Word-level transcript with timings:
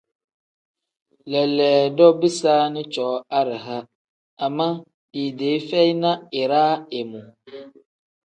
Leleedo 1.31 2.07
bisaani 2.19 2.81
cooo 2.93 3.17
araha 3.39 3.77
ama 4.45 4.67
liidee 5.13 5.57
feyi 5.67 5.93
na 6.01 6.11
iraa 6.43 6.73
imu. 6.99 7.21